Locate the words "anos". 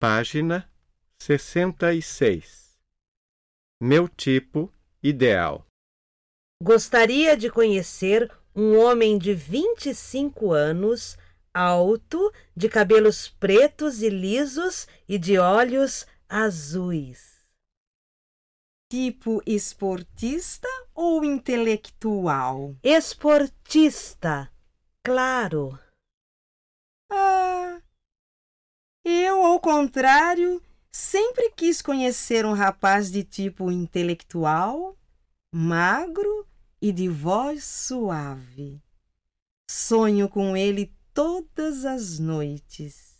10.54-11.18